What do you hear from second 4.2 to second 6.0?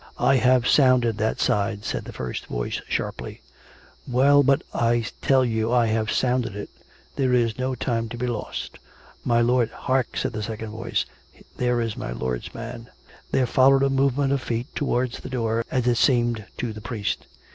but ""I tell you I